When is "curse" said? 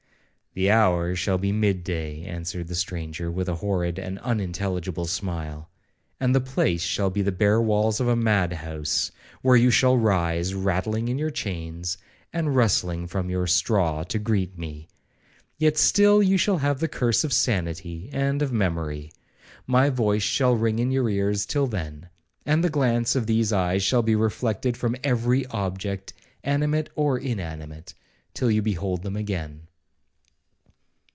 16.89-17.23